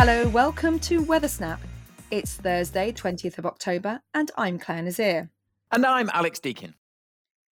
[0.00, 1.58] Hello, welcome to Weathersnap.
[2.12, 5.28] It's Thursday, 20th of October, and I'm Clare Nasir.
[5.72, 6.74] And I'm Alex Deakin.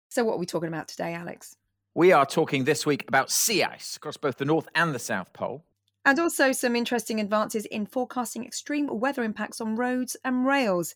[0.09, 1.57] So, what are we talking about today, Alex?
[1.95, 5.33] We are talking this week about sea ice across both the North and the South
[5.33, 5.63] Pole.
[6.05, 10.93] And also some interesting advances in forecasting extreme weather impacts on roads and rails.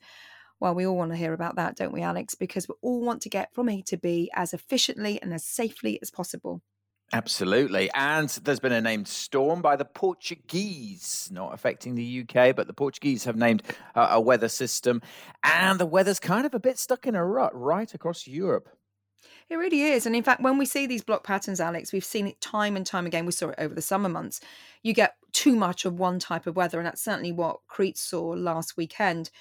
[0.60, 2.36] Well, we all want to hear about that, don't we, Alex?
[2.36, 5.98] Because we all want to get from A to B as efficiently and as safely
[6.04, 6.62] as possible.
[7.12, 7.90] Absolutely.
[7.96, 12.74] And there's been a named storm by the Portuguese, not affecting the UK, but the
[12.74, 13.64] Portuguese have named
[13.96, 15.02] uh, a weather system.
[15.44, 18.70] And the weather's kind of a bit stuck in a rut right across Europe.
[19.50, 20.06] It really is.
[20.06, 22.86] And in fact, when we see these block patterns, Alex, we've seen it time and
[22.86, 23.26] time again.
[23.26, 24.40] We saw it over the summer months.
[24.84, 26.78] You get too much of one type of weather.
[26.78, 29.32] And that's certainly what Crete saw last weekend.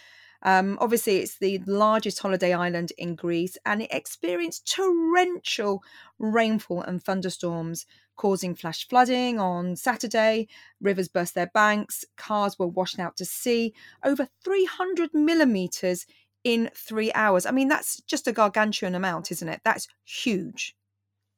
[0.43, 5.83] Um, obviously, it's the largest holiday island in Greece and it experienced torrential
[6.19, 10.49] rainfall and thunderstorms, causing flash flooding on Saturday.
[10.81, 16.07] Rivers burst their banks, cars were washed out to sea, over 300 millimetres
[16.45, 17.45] in three hours.
[17.47, 19.61] I mean, that's just a gargantuan amount, isn't it?
[19.65, 20.78] That's huge.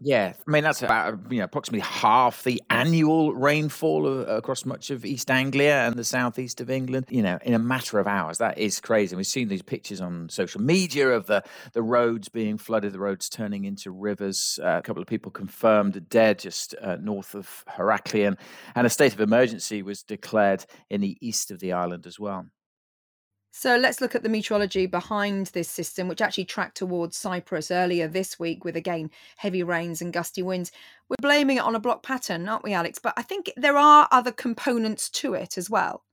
[0.02, 4.88] Yeah, I mean that's about you know approximately half the annual rainfall of, across much
[4.88, 7.06] of East Anglia and the southeast of England.
[7.10, 9.14] You know, in a matter of hours, that is crazy.
[9.14, 11.42] We've seen these pictures on social media of the
[11.74, 14.58] the roads being flooded, the roads turning into rivers.
[14.62, 18.38] Uh, a couple of people confirmed dead just uh, north of Heraklion,
[18.74, 22.46] and a state of emergency was declared in the east of the island as well.
[23.52, 28.06] So let's look at the meteorology behind this system, which actually tracked towards Cyprus earlier
[28.06, 30.70] this week with again heavy rains and gusty winds.
[31.08, 33.00] We're blaming it on a block pattern, aren't we, Alex?
[33.02, 36.04] But I think there are other components to it as well.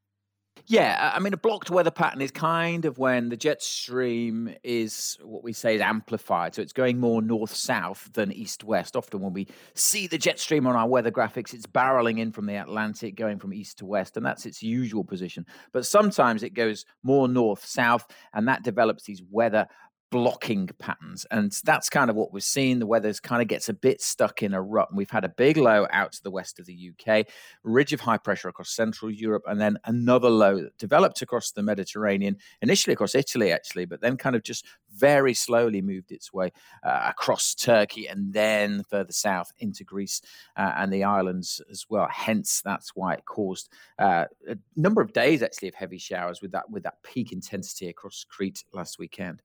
[0.65, 5.17] Yeah, I mean, a blocked weather pattern is kind of when the jet stream is
[5.23, 6.55] what we say is amplified.
[6.55, 8.95] So it's going more north south than east west.
[8.95, 12.45] Often, when we see the jet stream on our weather graphics, it's barreling in from
[12.45, 15.45] the Atlantic, going from east to west, and that's its usual position.
[15.71, 19.67] But sometimes it goes more north south, and that develops these weather
[20.09, 21.25] blocking patterns.
[21.31, 22.79] And that's kind of what we're seeing.
[22.79, 24.89] The weather kind of gets a bit stuck in a rut.
[24.89, 27.27] And we've had a big low out to the west of the UK,
[27.63, 31.63] ridge of high pressure across central Europe, and then another low that developed across the
[31.63, 36.51] Mediterranean, initially across Italy, actually, but then kind of just very slowly moved its way
[36.83, 40.21] uh, across Turkey and then further south into Greece
[40.55, 42.07] uh, and the islands as well.
[42.11, 43.69] Hence, that's why it caused
[43.99, 47.89] uh, a number of days actually of heavy showers with that with that peak intensity
[47.89, 49.41] across Crete last weekend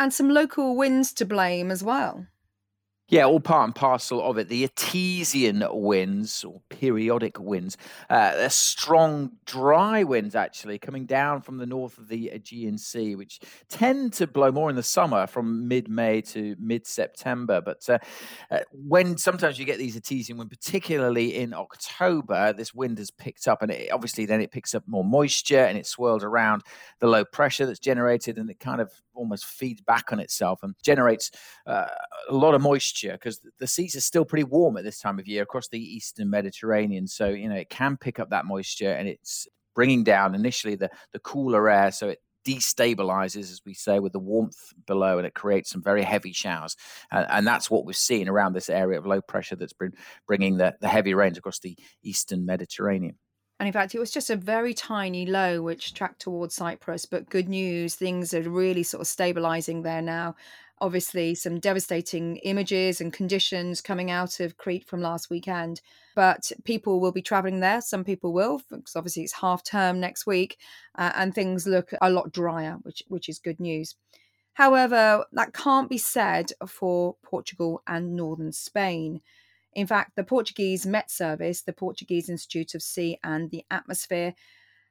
[0.00, 2.26] and some local winds to blame as well.
[3.10, 4.48] Yeah, all part and parcel of it.
[4.48, 7.76] The Etesian winds, or periodic winds,
[8.08, 13.16] uh, they're strong, dry winds actually coming down from the north of the Aegean Sea,
[13.16, 17.60] which tend to blow more in the summer from mid May to mid September.
[17.60, 17.98] But uh,
[18.48, 23.48] uh, when sometimes you get these Etesian winds, particularly in October, this wind has picked
[23.48, 26.62] up, and it, obviously then it picks up more moisture and it swirls around
[27.00, 30.74] the low pressure that's generated, and it kind of almost feeds back on itself and
[30.82, 31.30] generates
[31.66, 31.86] uh,
[32.28, 35.28] a lot of moisture because the seas are still pretty warm at this time of
[35.28, 37.06] year across the eastern Mediterranean.
[37.06, 40.90] So, you know, it can pick up that moisture and it's bringing down initially the,
[41.12, 41.92] the cooler air.
[41.92, 46.02] So it destabilizes, as we say, with the warmth below, and it creates some very
[46.02, 46.74] heavy showers.
[47.10, 49.92] And that's what we're seeing around this area of low pressure that's been
[50.26, 53.16] bringing the, the heavy rains across the eastern Mediterranean.
[53.60, 57.04] And in fact, it was just a very tiny low which tracked towards Cyprus.
[57.04, 60.34] But good news, things are really sort of stabilizing there now
[60.80, 65.80] obviously some devastating images and conditions coming out of Crete from last weekend.
[66.14, 67.80] But people will be traveling there.
[67.80, 70.58] Some people will, because obviously it's half term next week,
[70.96, 73.94] uh, and things look a lot drier, which which is good news.
[74.54, 79.20] However, that can't be said for Portugal and northern Spain.
[79.74, 84.34] In fact, the Portuguese Met Service, the Portuguese Institute of Sea and the Atmosphere,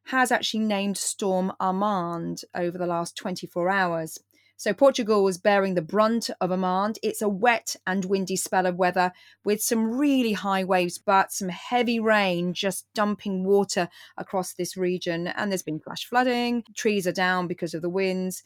[0.05, 4.19] has actually named Storm Armand over the last 24 hours.
[4.59, 6.99] So Portugal was bearing the brunt of Armand.
[7.01, 9.13] It's a wet and windy spell of weather
[9.45, 13.87] with some really high waves, but some heavy rain just dumping water
[14.17, 15.27] across this region.
[15.27, 18.43] And there's been flash flooding, trees are down because of the winds.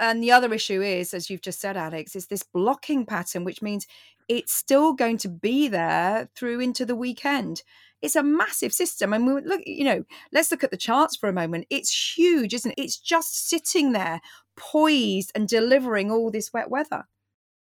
[0.00, 3.62] And the other issue is, as you've just said, Alex, is this blocking pattern, which
[3.62, 3.86] means
[4.28, 7.62] it's still going to be there through into the weekend.
[8.00, 9.12] It's a massive system.
[9.12, 11.66] And we look, you know, let's look at the charts for a moment.
[11.70, 12.80] It's huge, isn't it?
[12.80, 14.20] It's just sitting there,
[14.56, 17.06] poised and delivering all this wet weather.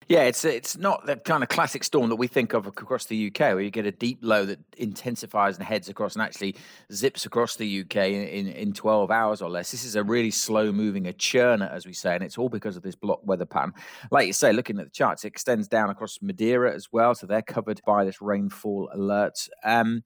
[0.09, 3.29] Yeah, it's it's not the kind of classic storm that we think of across the
[3.29, 6.57] UK, where you get a deep low that intensifies and heads across and actually
[6.93, 9.71] zips across the UK in, in, in 12 hours or less.
[9.71, 12.77] This is a really slow moving, a churner, as we say, and it's all because
[12.77, 13.73] of this block weather pattern.
[14.11, 17.27] Like you say, looking at the charts, it extends down across Madeira as well, so
[17.27, 19.49] they're covered by this rainfall alert.
[19.65, 20.03] Um,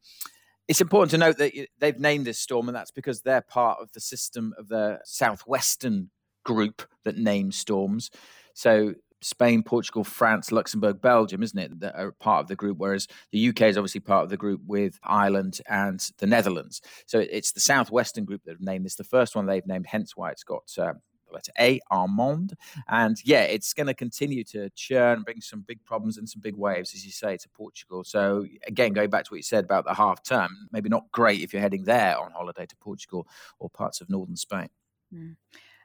[0.69, 3.93] It's important to note that they've named this storm, and that's because they're part of
[3.93, 6.11] the system of the southwestern
[6.45, 8.11] group that names storms.
[8.55, 13.07] So Spain, Portugal, France, Luxembourg, Belgium, isn't it, that are part of the group, whereas
[13.33, 16.81] the UK is obviously part of the group with Ireland and the Netherlands.
[17.07, 18.97] So it's the southwestern group that have named this.
[18.97, 20.95] The first one they've named, hence why it's got uh,
[21.27, 22.55] the letter A, Armand.
[22.89, 26.57] And yeah, it's going to continue to churn, bring some big problems and some big
[26.57, 28.05] waves, as you say, to Portugal.
[28.05, 31.41] So again, going back to what you said about the half term, maybe not great
[31.41, 33.27] if you're heading there on holiday to Portugal
[33.59, 34.69] or parts of northern Spain.
[35.15, 35.37] Mm.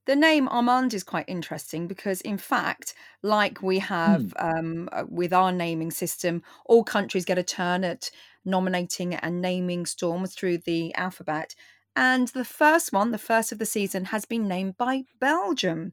[0.05, 4.57] The name Armand is quite interesting because, in fact, like we have Hmm.
[4.57, 8.09] um, uh, with our naming system, all countries get a turn at
[8.43, 11.53] nominating and naming storms through the alphabet.
[11.95, 15.91] And the first one, the first of the season, has been named by Belgium.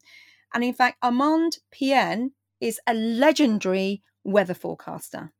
[0.54, 5.32] And in fact, Armand Pien is a legendary weather forecaster.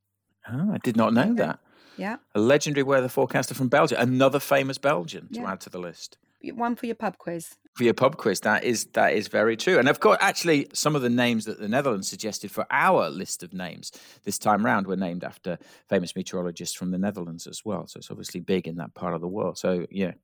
[0.51, 1.61] Oh, I did not know that.
[1.97, 2.17] Yeah.
[2.35, 5.53] A legendary weather forecaster from Belgium, another famous Belgian to Yeah.
[5.53, 6.19] add to the list.
[6.43, 7.57] One for your pub quiz.
[7.79, 9.79] For your pub quiz, that is that is very true.
[9.79, 13.45] And of course, actually, some of the names that the Netherlands suggested for our list
[13.45, 13.93] of names
[14.25, 15.59] this time round were named after
[15.89, 17.87] famous meteorologists from the Netherlands as well.
[17.87, 19.59] So it's obviously big in that part of the world.
[19.59, 20.15] So yeah,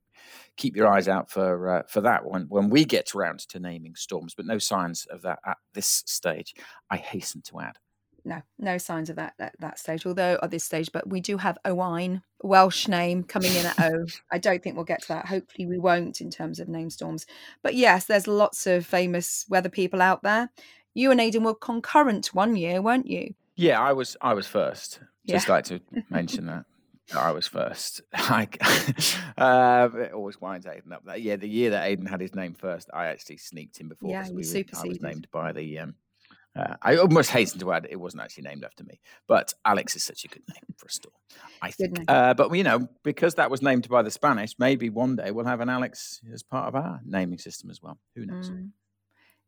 [0.57, 3.95] keep your eyes out for uh, for that when when we get around to naming
[3.95, 4.33] storms.
[4.35, 6.55] But no signs of that at this stage.
[6.91, 7.77] I hasten to add.
[8.25, 10.05] No, no signs of that at that stage.
[10.05, 14.05] Although at this stage, but we do have Owain, Welsh name coming in at O.
[14.31, 15.27] I don't think we'll get to that.
[15.27, 17.27] Hopefully, we won't in terms of name storms.
[17.61, 20.49] But yes, there's lots of famous weather people out there.
[20.95, 23.35] You and Aidan were concurrent one year, weren't you?
[23.55, 24.99] Yeah, I was I was first.
[25.27, 25.53] Just Yeah.
[25.53, 25.79] like to
[26.09, 26.65] mention that.
[27.15, 28.01] I was first.
[28.15, 28.47] I,
[29.37, 31.05] um, it always winds Aidan up.
[31.05, 34.09] That yeah, the year that Aidan had his name first, I actually sneaked him before.
[34.09, 35.79] Yeah, we were- I was named by the.
[35.79, 35.95] Um,
[36.55, 40.03] uh, I almost hasten to add it wasn't actually named after me, but Alex is
[40.03, 41.11] such a good name for a store.
[41.61, 41.99] I think.
[42.07, 45.45] Uh, but you know, because that was named by the Spanish, maybe one day we'll
[45.45, 47.99] have an Alex as part of our naming system as well.
[48.15, 48.49] Who knows?
[48.49, 48.71] Mm.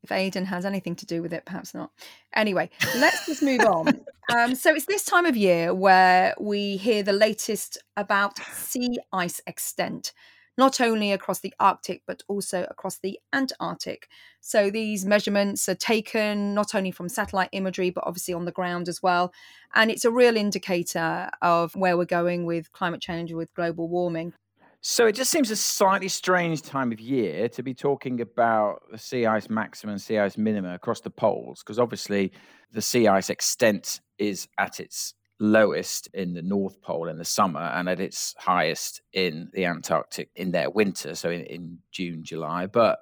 [0.04, 1.92] If Aidan has anything to do with it, perhaps not.
[2.34, 4.06] Anyway, let's just move on.
[4.36, 9.42] Um, so it's this time of year where we hear the latest about sea ice
[9.48, 10.14] extent,
[10.58, 14.08] not only across the Arctic, but also across the Antarctic.
[14.42, 18.88] So these measurements are taken not only from satellite imagery, but obviously on the ground
[18.90, 19.32] as well.
[19.76, 24.34] And it's a real indicator of where we're going with climate change, with global warming.
[24.82, 28.98] So it just seems a slightly strange time of year to be talking about the
[28.98, 32.32] sea ice maximum and sea ice minimum across the poles, because obviously
[32.72, 37.62] the sea ice extent is at its lowest in the North Pole in the summer
[37.62, 42.66] and at its highest in the Antarctic in their winter, so in, in June, July.
[42.66, 43.00] But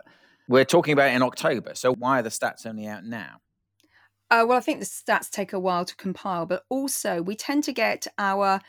[0.47, 1.71] we're talking about in October.
[1.75, 3.37] So why are the stats only out now?
[4.31, 7.63] Uh, well, I think the stats take a while to compile, but also we tend
[7.65, 8.59] to get our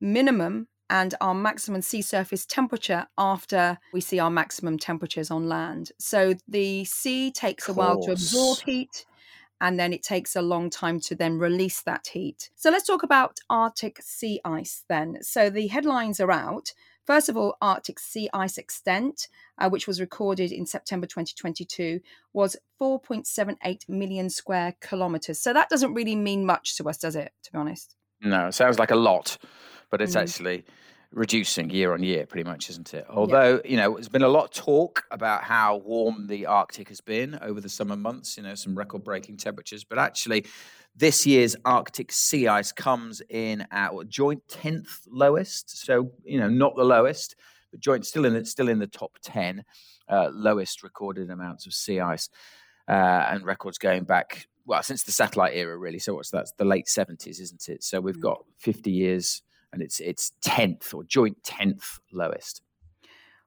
[0.00, 5.90] minimum and our maximum sea surface temperature after we see our maximum temperatures on land.
[5.98, 9.04] So the sea takes a while to absorb heat
[9.60, 12.50] and then it takes a long time to then release that heat.
[12.54, 15.18] So let's talk about Arctic sea ice then.
[15.22, 16.72] So the headlines are out.
[17.04, 22.00] First of all, Arctic sea ice extent, uh, which was recorded in September 2022,
[22.32, 25.40] was 4.78 million square kilometres.
[25.40, 27.94] So that doesn't really mean much to us, does it, to be honest?
[28.20, 29.38] No, it sounds like a lot,
[29.90, 30.22] but it's Mm.
[30.22, 30.64] actually
[31.12, 33.06] reducing year on year, pretty much, isn't it?
[33.08, 37.00] Although, you know, there's been a lot of talk about how warm the Arctic has
[37.00, 39.84] been over the summer months, you know, some record breaking temperatures.
[39.84, 40.46] But actually,
[40.94, 45.84] this year's Arctic sea ice comes in at what, joint 10th lowest.
[45.84, 47.36] So, you know, not the lowest,
[47.70, 49.64] but joint still in the, still in the top 10
[50.08, 52.28] uh, lowest recorded amounts of sea ice.
[52.88, 56.64] Uh, and records going back well since the satellite era really so what's that's the
[56.64, 58.20] late 70s isn't it so we've Mm.
[58.20, 59.42] got 50 years
[59.76, 62.62] and it's it's 10th or joint 10th lowest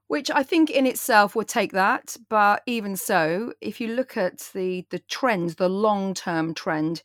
[0.07, 2.17] which I think in itself would take that.
[2.29, 7.03] But even so, if you look at the the trends, the long term trend,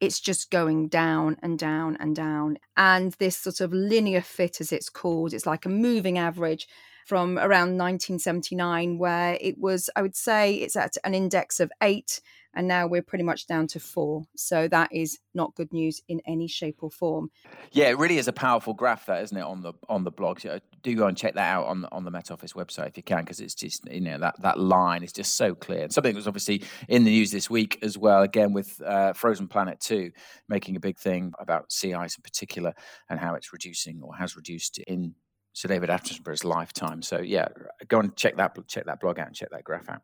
[0.00, 2.58] it's just going down and down and down.
[2.76, 6.66] And this sort of linear fit, as it's called, it's like a moving average
[7.06, 12.20] from around 1979, where it was, I would say, it's at an index of eight,
[12.54, 14.24] and now we're pretty much down to four.
[14.36, 17.30] So that is not good news in any shape or form.
[17.72, 20.40] yeah it really is a powerful graph that isn't it on the on the blog
[20.40, 22.96] So do go and check that out on the, on the met office website if
[22.96, 25.84] you can because it's just you know that that line is just so clear.
[25.84, 29.12] And something that was obviously in the news this week as well again with uh,
[29.12, 30.10] frozen planet 2
[30.48, 32.72] making a big thing about sea ice in particular
[33.08, 35.14] and how it's reducing or has reduced in
[35.52, 37.02] sir david attenborough's lifetime.
[37.02, 37.48] So yeah
[37.88, 40.02] go and check that check that blog out and check that graph out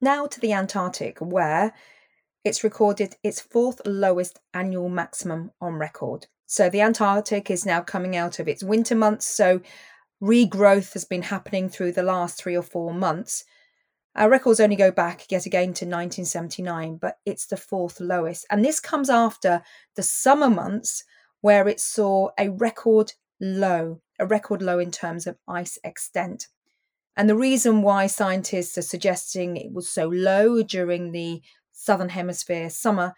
[0.00, 1.74] Now to the Antarctic, where
[2.42, 6.26] it's recorded its fourth lowest annual maximum on record.
[6.46, 9.60] So the Antarctic is now coming out of its winter months, so
[10.22, 13.44] regrowth has been happening through the last three or four months.
[14.16, 18.46] Our records only go back yet again to 1979, but it's the fourth lowest.
[18.50, 19.62] And this comes after
[19.96, 21.04] the summer months
[21.42, 26.48] where it saw a record low, a record low in terms of ice extent.
[27.16, 32.70] And the reason why scientists are suggesting it was so low during the southern hemisphere
[32.70, 33.14] summer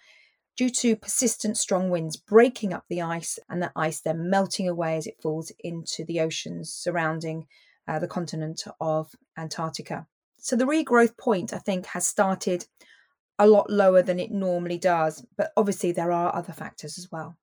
[0.56, 4.96] due to persistent strong winds breaking up the ice and the ice then melting away
[4.96, 7.46] as it falls into the oceans surrounding
[7.88, 10.06] uh, the continent of Antarctica.
[10.38, 12.66] So the regrowth point, I think, has started
[13.38, 17.36] a lot lower than it normally does, but obviously there are other factors as well.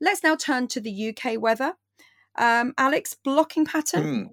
[0.00, 1.74] Let's now turn to the UK weather.
[2.36, 4.04] Um, Alex, blocking pattern.
[4.04, 4.28] Mm.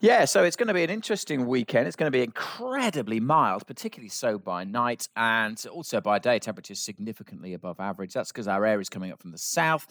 [0.00, 1.86] Yeah, so it's going to be an interesting weekend.
[1.86, 6.38] It's going to be incredibly mild, particularly so by night and also by day.
[6.38, 8.12] Temperatures significantly above average.
[8.12, 9.86] That's because our air is coming up from the south.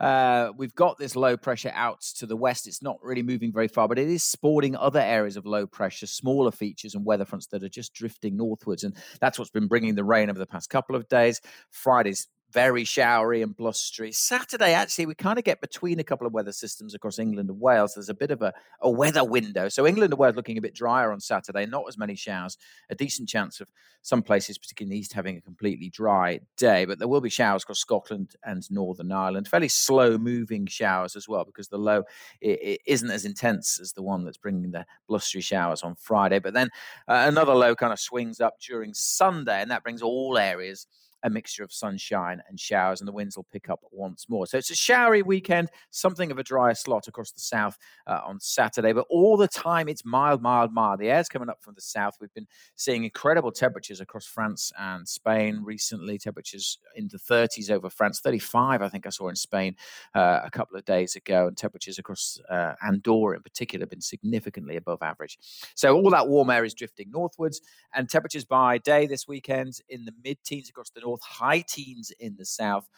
[0.00, 2.66] Uh, we've got this low pressure out to the west.
[2.66, 6.06] It's not really moving very far, but it is sporting other areas of low pressure,
[6.06, 8.82] smaller features and weather fronts that are just drifting northwards.
[8.82, 11.40] And that's what's been bringing the rain over the past couple of days.
[11.70, 14.12] Friday's very showery and blustery.
[14.12, 17.60] Saturday, actually, we kind of get between a couple of weather systems across England and
[17.60, 17.94] Wales.
[17.94, 19.68] There's a bit of a, a weather window.
[19.68, 22.56] So England and Wales looking a bit drier on Saturday, not as many showers,
[22.90, 23.68] a decent chance of
[24.02, 26.84] some places, particularly in the east, having a completely dry day.
[26.84, 29.48] But there will be showers across Scotland and Northern Ireland.
[29.48, 32.04] Fairly slow moving showers as well, because the low
[32.40, 36.38] it, it isn't as intense as the one that's bringing the blustery showers on Friday.
[36.38, 36.68] But then
[37.06, 40.86] uh, another low kind of swings up during Sunday, and that brings all areas
[41.22, 44.46] a mixture of sunshine and showers, and the winds will pick up once more.
[44.46, 48.40] So it's a showery weekend, something of a drier slot across the south uh, on
[48.40, 51.00] Saturday, but all the time it's mild, mild, mild.
[51.00, 52.16] The air's coming up from the south.
[52.20, 52.46] We've been
[52.76, 58.82] seeing incredible temperatures across France and Spain recently, temperatures in the 30s over France, 35,
[58.82, 59.76] I think I saw in Spain
[60.14, 64.00] uh, a couple of days ago, and temperatures across uh, Andorra in particular have been
[64.00, 65.38] significantly above average.
[65.74, 67.60] So all that warm air is drifting northwards,
[67.94, 71.64] and temperatures by day this weekend in the mid teens across the north north, high
[71.66, 72.88] teens in the south.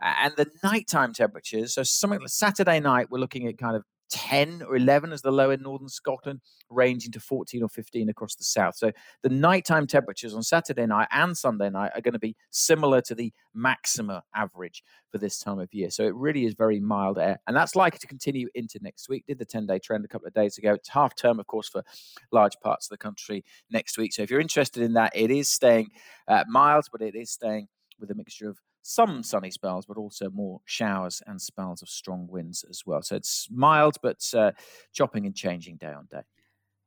[0.00, 4.62] And the nighttime temperatures, so something like Saturday night, we're looking at kind of 10
[4.62, 8.44] or 11 as the low in northern Scotland, ranging to 14 or 15 across the
[8.44, 8.76] south.
[8.76, 13.00] So the nighttime temperatures on Saturday night and Sunday night are going to be similar
[13.02, 15.90] to the maxima average for this time of year.
[15.90, 17.38] So it really is very mild air.
[17.46, 19.24] And that's likely to continue into next week.
[19.26, 20.74] Did the 10 day trend a couple of days ago.
[20.74, 21.82] It's half term, of course, for
[22.32, 24.12] large parts of the country next week.
[24.12, 25.88] So if you're interested in that, it is staying
[26.26, 30.30] uh, mild, but it is staying with a mixture of some sunny spells, but also
[30.30, 33.02] more showers and spells of strong winds as well.
[33.02, 34.52] So it's mild, but uh,
[34.92, 36.22] chopping and changing day on day.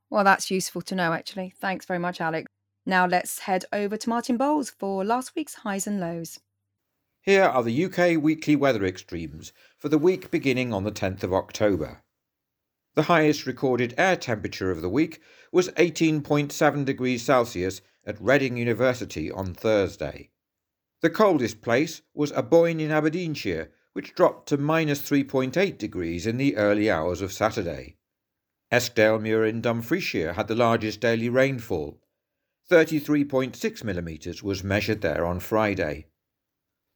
[0.10, 1.54] Well, that's useful to know, actually.
[1.60, 2.52] Thanks very much, Alex.
[2.86, 6.40] Now let's head over to Martin Bowles for last week's highs and lows.
[7.22, 11.34] Here are the UK weekly weather extremes for the week beginning on the 10th of
[11.34, 12.02] October.
[12.96, 15.22] The highest recorded air temperature of the week
[15.52, 20.32] was 18.7 degrees Celsius at Reading University on Thursday.
[21.02, 26.56] The coldest place was Aboyne in Aberdeenshire, which dropped to minus 3.8 degrees in the
[26.56, 27.98] early hours of Saturday.
[28.72, 32.00] Eskdalemuir in Dumfriesshire had the largest daily rainfall.
[32.70, 36.06] 33.6 millimetres was measured there on Friday.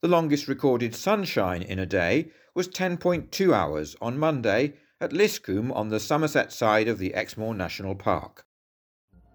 [0.01, 5.89] The longest recorded sunshine in a day was 10.2 hours on Monday at Liscombe on
[5.89, 8.44] the Somerset side of the Exmoor National Park.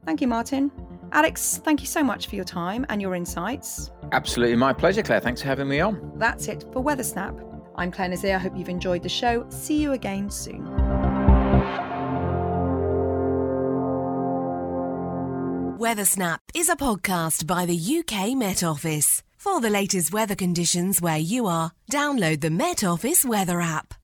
[0.05, 0.71] Thank you, Martin.
[1.13, 3.91] Alex, thank you so much for your time and your insights.
[4.13, 5.21] Absolutely my pleasure, Clare.
[5.21, 6.13] Thanks for having me on.
[6.17, 7.35] That's it for Weather Snap.
[7.77, 8.35] I'm Clare Nasir.
[8.35, 9.47] I hope you've enjoyed the show.
[9.49, 10.67] See you again soon.
[15.79, 19.23] Weather Snap is a podcast by the UK Met Office.
[19.39, 23.95] For the latest weather conditions where you are, download the Met Office weather app.